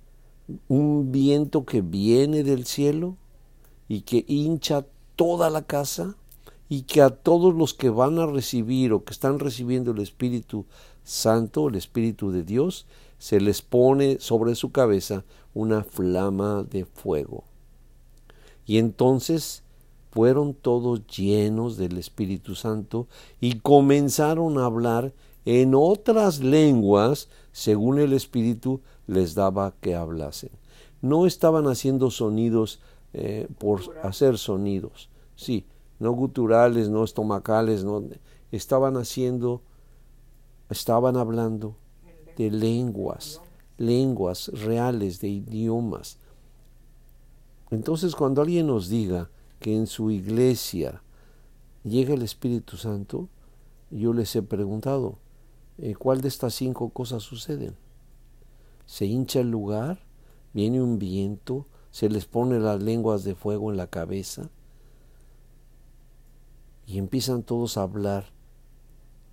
Un 0.68 1.12
viento 1.12 1.66
que 1.66 1.82
viene 1.82 2.44
del 2.44 2.66
cielo 2.66 3.18
y 3.88 4.02
que 4.02 4.26
hincha 4.28 4.86
toda 5.16 5.50
la 5.50 5.64
casa 5.64 6.16
y 6.70 6.84
que 6.84 7.02
a 7.02 7.10
todos 7.10 7.54
los 7.54 7.74
que 7.74 7.90
van 7.90 8.20
a 8.20 8.26
recibir 8.26 8.94
o 8.94 9.04
que 9.04 9.14
están 9.14 9.40
recibiendo 9.40 9.92
el 9.92 10.00
Espíritu 10.00 10.66
Santo, 11.04 11.70
el 11.70 11.76
Espíritu 11.76 12.32
de 12.32 12.44
Dios, 12.44 12.86
se 13.18 13.40
les 13.40 13.62
pone 13.62 14.20
sobre 14.20 14.56
su 14.56 14.72
cabeza 14.72 15.24
una 15.54 15.84
flama 15.84 16.64
de 16.64 16.86
fuego. 16.86 17.44
Y 18.66 18.78
entonces 18.78 19.64
fueron 20.16 20.54
todos 20.54 21.06
llenos 21.08 21.76
del 21.76 21.98
Espíritu 21.98 22.56
Santo 22.56 23.08
y 23.42 23.60
comenzaron 23.60 24.58
a 24.58 24.64
hablar 24.64 25.12
en 25.44 25.76
otras 25.76 26.40
lenguas 26.40 27.28
según 27.52 28.00
el 28.00 28.14
Espíritu 28.14 28.80
les 29.08 29.36
daba 29.36 29.74
que 29.82 29.94
hablasen. 29.94 30.52
No 31.02 31.26
estaban 31.26 31.68
haciendo 31.68 32.12
sonidos 32.12 32.80
eh, 33.12 33.50
por 33.58 33.82
hacer 34.04 34.38
sonidos, 34.38 35.10
sí, 35.36 35.66
no 36.00 36.14
guturales, 36.14 36.88
no 36.88 37.04
estomacales, 37.04 37.84
no, 37.84 38.02
estaban 38.54 38.96
haciendo, 38.96 39.64
estaban 40.70 41.18
hablando 41.18 41.76
de 42.38 42.52
lenguas, 42.52 43.42
lenguas 43.78 44.48
reales, 44.54 45.20
de 45.20 45.28
idiomas. 45.28 46.20
Entonces 47.70 48.16
cuando 48.16 48.42
alguien 48.42 48.68
nos 48.68 48.88
diga, 48.88 49.30
que 49.66 49.76
en 49.76 49.88
su 49.88 50.12
iglesia 50.12 51.02
llega 51.84 52.14
el 52.14 52.22
Espíritu 52.22 52.78
Santo, 52.78 53.30
yo 53.90 54.14
les 54.14 54.36
he 54.36 54.44
preguntado, 54.44 55.18
eh, 55.80 55.96
¿cuál 55.96 56.22
de 56.22 56.28
estas 56.28 56.54
cinco 56.54 56.90
cosas 56.90 57.24
suceden? 57.24 57.76
Se 58.86 59.08
hincha 59.08 59.40
el 59.40 59.50
lugar, 59.50 60.06
viene 60.54 60.84
un 60.84 61.00
viento, 61.00 61.66
se 61.90 62.10
les 62.10 62.28
pone 62.28 62.60
las 62.60 62.84
lenguas 62.84 63.24
de 63.24 63.34
fuego 63.34 63.72
en 63.72 63.78
la 63.78 63.88
cabeza 63.88 64.52
y 66.86 67.00
empiezan 67.00 67.42
todos 67.42 67.78
a 67.78 67.82
hablar 67.82 68.26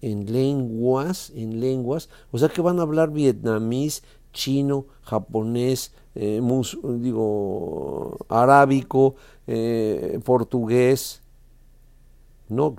en 0.01 0.33
lenguas, 0.33 1.31
en 1.35 1.61
lenguas, 1.61 2.09
o 2.31 2.39
sea 2.39 2.49
que 2.49 2.63
van 2.63 2.79
a 2.79 2.85
hablar 2.85 3.11
vietnamís, 3.11 4.03
chino, 4.33 4.87
japonés, 5.03 5.93
eh, 6.15 6.41
digo, 6.99 8.17
arábico, 8.29 9.15
eh, 9.47 10.21
portugués. 10.25 11.23
No, 12.49 12.75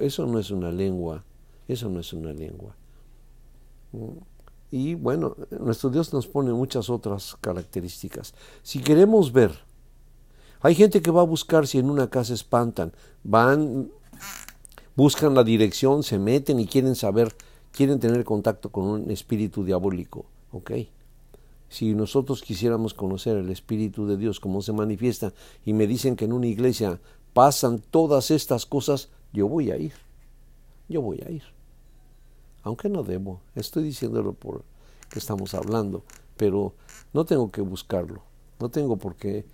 eso 0.00 0.26
no 0.26 0.38
es 0.38 0.50
una 0.50 0.72
lengua, 0.72 1.24
eso 1.68 1.88
no 1.88 2.00
es 2.00 2.12
una 2.12 2.32
lengua. 2.32 2.74
Y 4.70 4.94
bueno, 4.94 5.36
nuestro 5.60 5.90
Dios 5.90 6.12
nos 6.12 6.26
pone 6.26 6.52
muchas 6.52 6.88
otras 6.90 7.36
características. 7.40 8.34
Si 8.62 8.80
queremos 8.80 9.30
ver, 9.32 9.52
hay 10.60 10.74
gente 10.74 11.02
que 11.02 11.10
va 11.10 11.20
a 11.20 11.24
buscar 11.24 11.66
si 11.66 11.78
en 11.78 11.90
una 11.90 12.08
casa 12.08 12.34
espantan, 12.34 12.92
van, 13.22 13.90
buscan 14.96 15.34
la 15.34 15.44
dirección, 15.44 16.02
se 16.02 16.18
meten 16.18 16.58
y 16.58 16.66
quieren 16.66 16.94
saber, 16.94 17.34
quieren 17.72 17.98
tener 17.98 18.24
contacto 18.24 18.70
con 18.70 18.84
un 18.84 19.10
espíritu 19.10 19.64
diabólico, 19.64 20.26
¿ok? 20.52 20.72
si 21.72 21.94
nosotros 21.94 22.42
quisiéramos 22.42 22.92
conocer 22.92 23.38
el 23.38 23.48
Espíritu 23.48 24.06
de 24.06 24.18
Dios, 24.18 24.40
cómo 24.40 24.60
se 24.60 24.74
manifiesta, 24.74 25.32
y 25.64 25.72
me 25.72 25.86
dicen 25.86 26.16
que 26.16 26.26
en 26.26 26.34
una 26.34 26.46
iglesia 26.46 27.00
pasan 27.32 27.78
todas 27.78 28.30
estas 28.30 28.66
cosas, 28.66 29.08
yo 29.32 29.48
voy 29.48 29.70
a 29.70 29.78
ir. 29.78 29.94
Yo 30.86 31.00
voy 31.00 31.22
a 31.26 31.30
ir. 31.30 31.44
Aunque 32.62 32.90
no 32.90 33.02
debo, 33.02 33.40
estoy 33.54 33.84
diciéndolo 33.84 34.34
por 34.34 34.64
que 35.08 35.18
estamos 35.18 35.54
hablando, 35.54 36.04
pero 36.36 36.74
no 37.14 37.24
tengo 37.24 37.50
que 37.50 37.62
buscarlo. 37.62 38.22
No 38.60 38.68
tengo 38.68 38.98
porque 38.98 39.46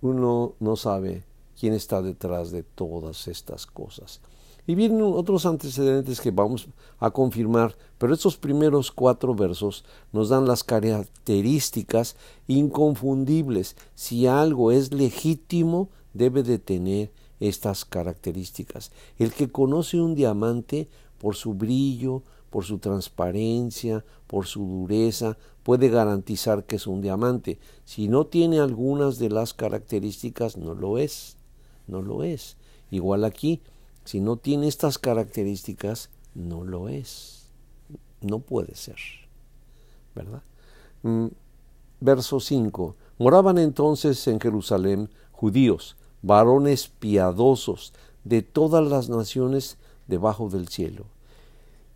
uno 0.00 0.54
no 0.60 0.76
sabe 0.76 1.24
quién 1.58 1.74
está 1.74 2.02
detrás 2.02 2.52
de 2.52 2.62
todas 2.62 3.26
estas 3.26 3.66
cosas. 3.66 4.20
Y 4.66 4.74
vienen 4.74 5.02
otros 5.02 5.44
antecedentes 5.44 6.20
que 6.20 6.30
vamos 6.30 6.68
a 6.98 7.10
confirmar, 7.10 7.76
pero 7.98 8.14
estos 8.14 8.36
primeros 8.36 8.90
cuatro 8.90 9.34
versos 9.34 9.84
nos 10.12 10.30
dan 10.30 10.46
las 10.46 10.64
características 10.64 12.16
inconfundibles. 12.46 13.76
Si 13.94 14.26
algo 14.26 14.72
es 14.72 14.92
legítimo, 14.92 15.90
debe 16.14 16.42
de 16.42 16.58
tener 16.58 17.12
estas 17.40 17.84
características. 17.84 18.90
El 19.18 19.32
que 19.32 19.50
conoce 19.50 20.00
un 20.00 20.14
diamante 20.14 20.88
por 21.18 21.36
su 21.36 21.54
brillo, 21.54 22.22
por 22.48 22.64
su 22.64 22.78
transparencia, 22.78 24.04
por 24.26 24.46
su 24.46 24.64
dureza, 24.64 25.36
puede 25.62 25.88
garantizar 25.88 26.64
que 26.64 26.76
es 26.76 26.86
un 26.86 27.00
diamante. 27.00 27.58
Si 27.84 28.08
no 28.08 28.26
tiene 28.26 28.60
algunas 28.60 29.18
de 29.18 29.28
las 29.28 29.54
características, 29.54 30.56
no 30.56 30.74
lo 30.74 30.98
es. 30.98 31.36
No 31.86 32.00
lo 32.00 32.22
es. 32.22 32.56
Igual 32.90 33.24
aquí, 33.24 33.60
si 34.04 34.20
no 34.20 34.36
tiene 34.36 34.68
estas 34.68 34.98
características, 34.98 36.10
no 36.34 36.64
lo 36.64 36.88
es. 36.88 37.46
No 38.20 38.40
puede 38.40 38.74
ser. 38.74 38.96
¿Verdad? 40.14 40.42
Mm, 41.02 41.28
verso 42.00 42.40
5. 42.40 42.96
Moraban 43.18 43.58
entonces 43.58 44.26
en 44.26 44.40
Jerusalén 44.40 45.10
judíos, 45.32 45.96
varones 46.22 46.88
piadosos 46.88 47.92
de 48.24 48.42
todas 48.42 48.86
las 48.86 49.08
naciones 49.08 49.76
debajo 50.06 50.48
del 50.48 50.68
cielo. 50.68 51.06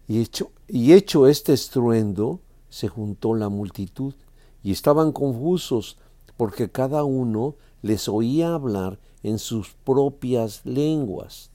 Y 0.06 0.20
hecho, 0.20 0.50
y 0.66 0.92
hecho 0.92 1.26
este 1.26 1.52
estruendo, 1.52 2.40
se 2.70 2.88
juntó 2.88 3.34
la 3.34 3.48
multitud 3.48 4.14
y 4.62 4.72
estaban 4.72 5.12
confusos 5.12 5.98
porque 6.36 6.70
cada 6.70 7.04
uno 7.04 7.56
les 7.82 8.08
oía 8.08 8.54
hablar 8.54 8.98
en 9.22 9.38
sus 9.38 9.74
propias 9.84 10.64
lenguas. 10.64 11.50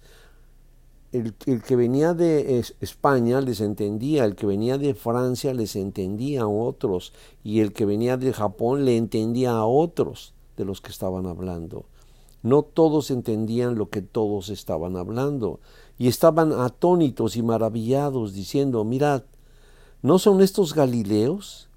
El, 1.13 1.35
que 1.35 1.75
venía 1.75 2.15
de 2.15 2.59
España 2.81 3.39
les 3.39 3.61
entendía, 3.61 4.25
el 4.25 4.35
que 4.35 4.47
venía 4.47 4.79
de 4.79 4.95
Francia 4.95 5.53
les 5.53 5.75
entendía 5.75 6.41
a 6.41 6.47
otros, 6.47 7.13
y 7.43 7.59
el 7.59 7.71
que 7.71 7.85
venía 7.85 8.17
de 8.17 8.33
Japón 8.33 8.83
le 8.83 8.97
entendía 8.97 9.51
a 9.51 9.65
otros 9.65 10.33
de 10.57 10.65
los 10.65 10.81
que 10.81 10.89
estaban 10.89 11.27
hablando. 11.27 11.85
No 12.41 12.63
todos 12.63 13.11
entendían 13.11 13.75
lo 13.75 13.91
que 13.91 14.01
todos 14.01 14.49
estaban 14.49 14.97
hablando, 14.97 15.59
y 15.99 16.07
estaban 16.07 16.51
atónitos 16.51 17.37
y 17.37 17.43
maravillados, 17.43 18.33
diciendo, 18.33 18.83
mirad, 18.83 19.21
¿no 20.01 20.17
son 20.17 20.41
estos 20.41 20.73
Galileos? 20.73 21.69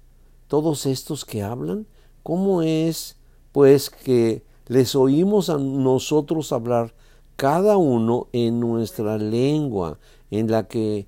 Todos 0.47 0.87
estos 0.87 1.25
que 1.25 1.43
hablan, 1.43 1.85
¿cómo 2.23 2.63
es, 2.63 3.17
pues, 3.51 3.91
que 3.91 4.43
les 4.65 4.95
oímos 4.95 5.51
a 5.51 5.59
nosotros 5.59 6.51
hablar 6.51 6.95
cada 7.37 7.77
uno 7.77 8.27
en 8.33 8.59
nuestra 8.59 9.17
lengua 9.17 9.99
en 10.31 10.51
la 10.51 10.67
que 10.67 11.07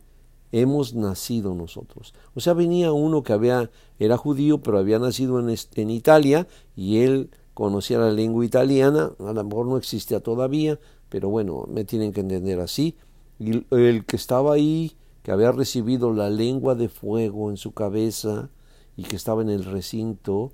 hemos 0.51 0.93
nacido 0.93 1.55
nosotros. 1.55 2.13
O 2.35 2.39
sea, 2.39 2.53
venía 2.53 2.93
uno 2.93 3.23
que 3.23 3.33
había, 3.33 3.69
era 3.97 4.15
judío, 4.15 4.61
pero 4.61 4.77
había 4.77 4.99
nacido 4.99 5.39
en, 5.39 5.55
en 5.75 5.89
Italia 5.89 6.47
y 6.75 6.99
él 6.99 7.31
conocía 7.53 7.97
la 7.97 8.11
lengua 8.11 8.45
italiana, 8.45 9.11
a 9.19 9.33
lo 9.33 9.43
mejor 9.43 9.65
no 9.65 9.77
existía 9.77 10.21
todavía, 10.21 10.79
pero 11.09 11.29
bueno, 11.29 11.65
me 11.67 11.83
tienen 11.83 12.13
que 12.13 12.21
entender 12.21 12.59
así. 12.59 12.95
El 13.39 14.05
que 14.05 14.15
estaba 14.15 14.53
ahí, 14.53 14.95
que 15.23 15.31
había 15.31 15.51
recibido 15.51 16.13
la 16.13 16.29
lengua 16.29 16.75
de 16.75 16.89
fuego 16.89 17.49
en 17.49 17.57
su 17.57 17.73
cabeza 17.73 18.49
y 18.95 19.03
que 19.03 19.15
estaba 19.15 19.41
en 19.41 19.49
el 19.49 19.65
recinto, 19.65 20.51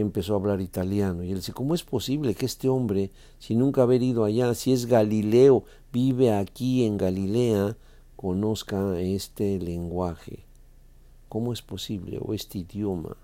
empezó 0.00 0.34
a 0.34 0.36
hablar 0.36 0.60
italiano. 0.60 1.22
Y 1.22 1.30
él 1.30 1.36
dice, 1.36 1.52
¿cómo 1.52 1.74
es 1.74 1.84
posible 1.84 2.34
que 2.34 2.46
este 2.46 2.68
hombre, 2.68 3.10
si 3.38 3.54
nunca 3.54 3.82
haber 3.82 4.02
ido 4.02 4.24
allá, 4.24 4.54
si 4.54 4.72
es 4.72 4.86
Galileo, 4.86 5.64
vive 5.92 6.32
aquí 6.32 6.84
en 6.84 6.98
Galilea, 6.98 7.76
conozca 8.16 8.98
este 8.98 9.60
lenguaje? 9.60 10.44
¿Cómo 11.28 11.52
es 11.52 11.62
posible? 11.62 12.18
O 12.20 12.34
este 12.34 12.58
idioma. 12.58 13.16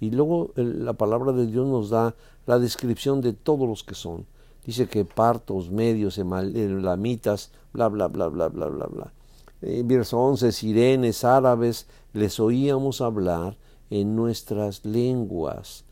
Y 0.00 0.10
luego 0.10 0.52
la 0.56 0.94
palabra 0.94 1.32
de 1.32 1.46
Dios 1.46 1.68
nos 1.68 1.90
da 1.90 2.16
la 2.46 2.58
descripción 2.58 3.20
de 3.20 3.32
todos 3.32 3.68
los 3.68 3.84
que 3.84 3.94
son. 3.94 4.26
Dice 4.66 4.88
que 4.88 5.04
partos, 5.04 5.70
medios, 5.70 6.18
lamitas, 6.18 7.52
bla, 7.72 7.88
bla, 7.88 8.08
bla, 8.08 8.26
bla, 8.26 8.48
bla, 8.48 8.66
bla, 8.66 8.86
bla. 8.86 9.12
Eh, 9.60 9.82
verso 9.84 10.18
11, 10.18 10.50
sirenes, 10.50 11.22
árabes, 11.24 11.86
les 12.12 12.40
oíamos 12.40 13.00
hablar 13.00 13.56
en 13.90 14.16
nuestras 14.16 14.84
lenguas 14.84 15.84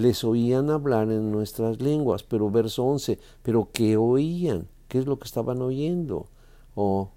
les 0.00 0.24
oían 0.24 0.70
hablar 0.70 1.10
en 1.10 1.30
nuestras 1.30 1.80
lenguas, 1.80 2.22
pero 2.22 2.50
verso 2.50 2.84
11, 2.84 3.18
pero 3.42 3.68
¿qué 3.72 3.96
oían? 3.96 4.66
¿Qué 4.88 4.98
es 4.98 5.06
lo 5.06 5.18
que 5.18 5.26
estaban 5.26 5.62
oyendo? 5.62 6.26
Oh, 6.74 7.10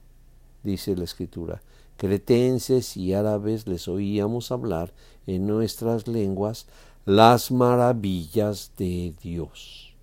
dice 0.63 0.95
la 0.95 1.05
escritura, 1.05 1.61
cretenses 1.97 2.97
y 2.97 3.13
árabes 3.13 3.67
les 3.67 3.87
oíamos 3.87 4.51
hablar 4.51 4.93
en 5.25 5.47
nuestras 5.47 6.07
lenguas 6.07 6.67
las 7.05 7.51
maravillas 7.51 8.71
de 8.77 9.13
Dios. 9.21 9.95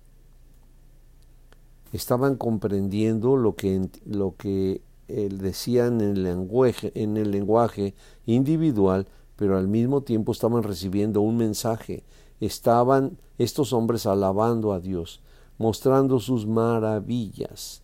Estaban 1.93 2.35
comprendiendo 2.35 3.35
lo 3.35 3.55
que, 3.55 3.89
lo 4.05 4.35
que 4.37 4.81
decía 5.07 5.87
en 5.87 5.99
el, 6.01 6.23
lenguaje, 6.23 6.91
en 6.95 7.17
el 7.17 7.31
lenguaje 7.31 7.93
individual, 8.25 9.07
pero 9.35 9.57
al 9.57 9.67
mismo 9.67 10.01
tiempo 10.01 10.31
estaban 10.31 10.63
recibiendo 10.63 11.21
un 11.21 11.37
mensaje 11.37 12.03
estaban 12.41 13.17
estos 13.37 13.71
hombres 13.71 14.05
alabando 14.05 14.73
a 14.73 14.79
Dios, 14.79 15.21
mostrando 15.57 16.19
sus 16.19 16.45
maravillas. 16.45 17.81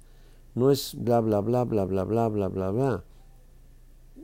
No 0.55 0.71
es 0.71 0.95
bla, 0.97 1.21
bla, 1.21 1.39
bla, 1.39 1.63
bla, 1.63 1.85
bla, 1.85 2.03
bla, 2.03 2.27
bla, 2.27 2.47
bla, 2.49 2.71
bla. 2.71 3.03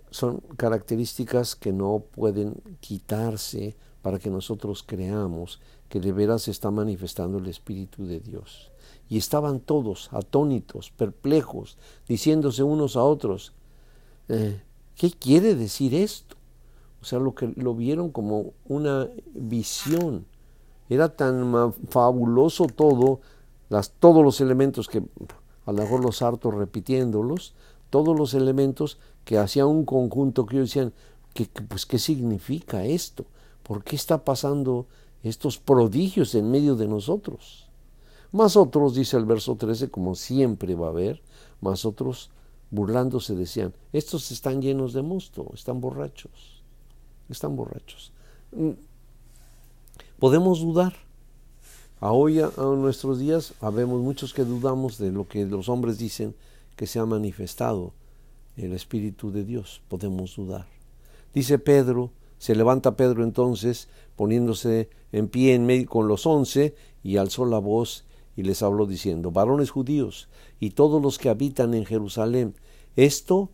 Son 0.09 0.41
características 0.57 1.55
que 1.55 1.71
no 1.71 2.03
pueden 2.11 2.55
quitarse 2.81 3.75
para 4.01 4.19
que 4.19 4.29
nosotros 4.29 4.83
creamos 4.83 5.59
que 5.87 5.99
de 5.99 6.11
veras 6.11 6.43
se 6.43 6.51
está 6.51 6.71
manifestando 6.71 7.37
el 7.37 7.47
Espíritu 7.47 8.05
de 8.05 8.19
Dios. 8.19 8.71
Y 9.09 9.17
estaban 9.17 9.59
todos 9.59 10.09
atónitos, 10.11 10.89
perplejos, 10.89 11.77
diciéndose 12.07 12.63
unos 12.63 12.95
a 12.95 13.03
otros, 13.03 13.53
eh, 14.27 14.61
¿qué 14.95 15.11
quiere 15.11 15.55
decir 15.55 15.93
esto? 15.93 16.35
O 17.03 17.05
sea, 17.05 17.19
lo 17.19 17.35
que 17.35 17.51
lo 17.57 17.75
vieron 17.75 18.11
como 18.11 18.53
una 18.65 19.09
visión. 19.33 20.25
Era 20.87 21.17
tan 21.17 21.73
fabuloso 21.89 22.67
todo, 22.67 23.19
las, 23.67 23.91
todos 23.91 24.23
los 24.23 24.39
elementos 24.39 24.87
que 24.87 25.03
a 25.65 25.73
lo 25.73 25.81
mejor 25.81 26.01
los 26.01 26.21
hartos 26.21 26.53
repitiéndolos, 26.53 27.55
todos 27.89 28.17
los 28.17 28.33
elementos 28.33 28.99
que 29.25 29.37
hacían 29.37 29.67
un 29.67 29.83
conjunto 29.83 30.45
que 30.45 30.55
ellos 30.55 30.69
decían, 30.69 30.93
que, 31.33 31.45
pues, 31.67 31.85
¿qué 31.85 31.99
significa 31.99 32.85
esto? 32.85 33.25
¿Por 33.63 33.83
qué 33.83 33.97
está 33.97 34.23
pasando 34.23 34.85
estos 35.23 35.57
prodigios 35.57 36.33
en 36.35 36.49
medio 36.51 36.77
de 36.77 36.87
nosotros? 36.87 37.67
Más 38.31 38.55
otros, 38.55 38.95
dice 38.95 39.17
el 39.17 39.25
verso 39.25 39.57
13, 39.57 39.91
como 39.91 40.15
siempre 40.15 40.73
va 40.75 40.87
a 40.87 40.91
haber, 40.91 41.21
más 41.59 41.83
otros 41.83 42.29
burlándose 42.71 43.35
decían, 43.35 43.73
estos 43.91 44.31
están 44.31 44.61
llenos 44.61 44.93
de 44.93 45.01
mosto, 45.01 45.51
están 45.53 45.81
borrachos 45.81 46.62
están 47.33 47.55
borrachos. 47.55 48.11
Mm. 48.51 48.71
Podemos 50.19 50.61
dudar. 50.61 50.93
A 51.99 52.11
hoy, 52.11 52.39
a, 52.39 52.51
nuestros 52.57 53.19
días, 53.19 53.53
habemos 53.61 54.01
muchos 54.01 54.33
que 54.33 54.43
dudamos 54.43 54.97
de 54.97 55.11
lo 55.11 55.27
que 55.27 55.45
los 55.45 55.69
hombres 55.69 55.97
dicen 55.97 56.35
que 56.75 56.87
se 56.87 56.99
ha 56.99 57.05
manifestado 57.05 57.93
el 58.57 58.73
Espíritu 58.73 59.31
de 59.31 59.43
Dios. 59.43 59.81
Podemos 59.87 60.35
dudar. 60.35 60.67
Dice 61.33 61.59
Pedro, 61.59 62.11
se 62.39 62.55
levanta 62.55 62.97
Pedro 62.97 63.23
entonces, 63.23 63.87
poniéndose 64.15 64.89
en 65.11 65.29
pie 65.29 65.55
en 65.55 65.65
medio 65.65 65.87
con 65.87 66.07
los 66.07 66.25
once, 66.25 66.75
y 67.03 67.17
alzó 67.17 67.45
la 67.45 67.59
voz 67.59 68.05
y 68.35 68.43
les 68.43 68.61
habló 68.63 68.85
diciendo, 68.85 69.31
varones 69.31 69.69
judíos 69.69 70.27
y 70.59 70.71
todos 70.71 71.01
los 71.01 71.19
que 71.19 71.29
habitan 71.29 71.73
en 71.73 71.85
Jerusalén, 71.85 72.55
esto 72.95 73.49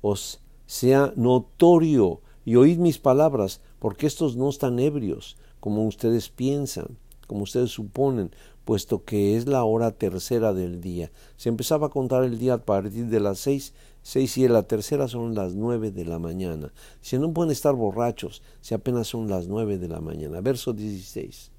os 0.00 0.40
sea 0.66 1.12
notorio 1.16 2.20
y 2.44 2.56
oíd 2.56 2.78
mis 2.78 2.98
palabras, 2.98 3.60
porque 3.78 4.06
estos 4.06 4.36
no 4.36 4.48
están 4.48 4.78
ebrios, 4.78 5.36
como 5.60 5.86
ustedes 5.86 6.28
piensan, 6.28 6.98
como 7.26 7.44
ustedes 7.44 7.70
suponen, 7.70 8.30
puesto 8.64 9.04
que 9.04 9.36
es 9.36 9.46
la 9.46 9.64
hora 9.64 9.92
tercera 9.92 10.52
del 10.52 10.80
día. 10.80 11.10
Se 11.36 11.48
empezaba 11.48 11.88
a 11.88 11.90
contar 11.90 12.24
el 12.24 12.38
día 12.38 12.54
a 12.54 12.64
partir 12.64 13.06
de 13.06 13.20
las 13.20 13.38
seis, 13.38 13.74
seis 14.02 14.36
y 14.38 14.46
la 14.48 14.64
tercera 14.64 15.08
son 15.08 15.34
las 15.34 15.54
nueve 15.54 15.90
de 15.90 16.04
la 16.04 16.18
mañana. 16.18 16.72
Si 17.00 17.18
no 17.18 17.32
pueden 17.32 17.52
estar 17.52 17.74
borrachos, 17.74 18.42
si 18.60 18.74
apenas 18.74 19.08
son 19.08 19.28
las 19.28 19.46
nueve 19.46 19.78
de 19.78 19.88
la 19.88 20.00
mañana. 20.00 20.40
Verso 20.40 20.72
16. 20.72 21.50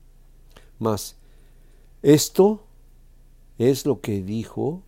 Mas, 0.79 1.17
esto 2.01 2.63
es 3.57 3.85
lo 3.85 4.01
que 4.01 4.21
dijo 4.21 4.83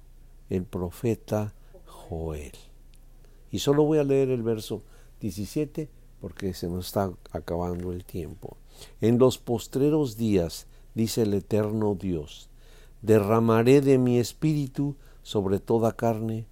el 0.49 0.63
profeta 0.63 1.53
Joel. 1.86 2.51
Y 3.51 3.60
solo 3.60 3.84
voy 3.84 3.99
a 3.99 4.03
leer 4.03 4.29
el 4.29 4.43
verso 4.43 4.84
17 5.26 5.90
porque 6.22 6.54
se 6.54 6.68
nos 6.68 6.88
está 6.88 7.12
acabando 7.32 7.92
el 7.92 8.06
tiempo. 8.06 8.58
En 9.02 9.18
los 9.18 9.40
postreros 9.40 10.18
días, 10.18 10.68
dice 10.94 11.24
el 11.24 11.34
eterno 11.34 11.96
Dios, 11.96 12.50
derramaré 13.02 13.82
de 13.82 13.98
mi 13.98 14.20
espíritu 14.20 14.96
sobre 15.24 15.60
toda 15.60 15.96
carne, 15.96 16.46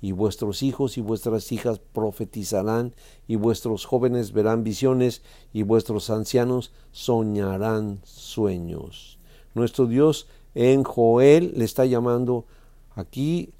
y 0.00 0.12
vuestros 0.12 0.62
hijos 0.62 0.98
y 0.98 1.00
vuestras 1.00 1.52
hijas 1.52 1.78
profetizarán, 1.78 2.94
y 3.26 3.36
vuestros 3.36 3.84
jóvenes 3.84 4.32
verán 4.32 4.64
visiones, 4.64 5.22
y 5.52 5.62
vuestros 5.62 6.08
ancianos 6.10 6.72
soñarán 6.92 8.00
sueños. 8.04 9.18
Nuestro 9.54 9.86
Dios 9.86 10.28
en 10.54 10.82
Joel 10.82 11.52
le 11.56 11.64
está 11.64 11.84
llamando, 11.84 12.46
aquí 12.94 13.52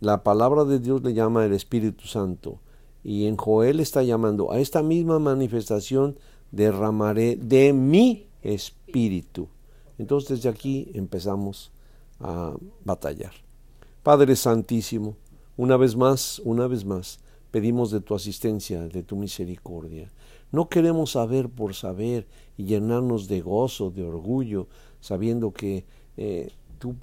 la 0.00 0.22
palabra 0.24 0.64
de 0.64 0.78
Dios 0.80 1.02
le 1.02 1.14
llama 1.14 1.44
el 1.44 1.52
Espíritu 1.52 2.06
Santo. 2.06 2.60
Y 3.02 3.26
en 3.26 3.36
Joel 3.36 3.80
está 3.80 4.02
llamando 4.02 4.52
a 4.52 4.60
esta 4.60 4.82
misma 4.82 5.18
manifestación 5.18 6.18
derramaré 6.50 7.36
de 7.36 7.72
mi 7.72 8.26
espíritu. 8.42 9.48
Entonces 9.98 10.38
desde 10.38 10.48
aquí 10.48 10.90
empezamos 10.94 11.72
a 12.18 12.54
batallar. 12.84 13.32
Padre 14.02 14.36
Santísimo, 14.36 15.16
una 15.56 15.76
vez 15.76 15.96
más, 15.96 16.40
una 16.44 16.66
vez 16.66 16.84
más, 16.84 17.20
pedimos 17.50 17.90
de 17.90 18.00
tu 18.00 18.14
asistencia, 18.14 18.86
de 18.88 19.02
tu 19.02 19.16
misericordia. 19.16 20.10
No 20.52 20.68
queremos 20.68 21.12
saber 21.12 21.48
por 21.48 21.74
saber 21.74 22.26
y 22.56 22.64
llenarnos 22.64 23.28
de 23.28 23.40
gozo, 23.40 23.90
de 23.90 24.04
orgullo, 24.04 24.68
sabiendo 25.00 25.52
que 25.52 25.84
eh, 26.16 26.50
tú 26.78 26.96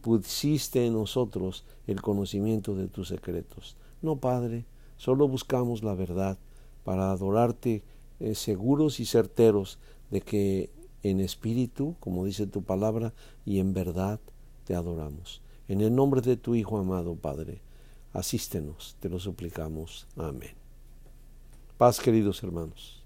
pusiste 0.00 0.86
en 0.86 0.92
nosotros 0.92 1.64
el 1.86 2.00
conocimiento 2.00 2.74
de 2.74 2.88
tus 2.88 3.08
secretos. 3.08 3.76
No, 4.02 4.16
Padre, 4.16 4.66
Solo 5.02 5.26
buscamos 5.26 5.82
la 5.82 5.96
verdad 5.96 6.38
para 6.84 7.10
adorarte 7.10 7.82
eh, 8.20 8.36
seguros 8.36 9.00
y 9.00 9.04
certeros 9.04 9.80
de 10.12 10.20
que 10.20 10.70
en 11.02 11.18
espíritu, 11.18 11.96
como 11.98 12.24
dice 12.24 12.46
tu 12.46 12.62
palabra, 12.62 13.12
y 13.44 13.58
en 13.58 13.74
verdad 13.74 14.20
te 14.64 14.76
adoramos. 14.76 15.42
En 15.66 15.80
el 15.80 15.92
nombre 15.92 16.20
de 16.20 16.36
tu 16.36 16.54
Hijo 16.54 16.78
amado, 16.78 17.16
Padre, 17.16 17.62
asístenos, 18.12 18.94
te 19.00 19.08
lo 19.08 19.18
suplicamos. 19.18 20.06
Amén. 20.16 20.54
Paz, 21.78 21.98
queridos 21.98 22.40
hermanos. 22.44 23.01